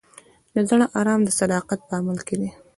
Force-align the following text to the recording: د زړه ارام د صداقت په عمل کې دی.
د 0.53 0.55
زړه 0.69 0.85
ارام 0.99 1.21
د 1.25 1.29
صداقت 1.39 1.79
په 1.87 1.93
عمل 1.99 2.17
کې 2.27 2.35
دی. 2.41 2.49